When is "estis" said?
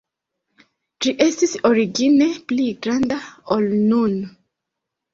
1.25-1.53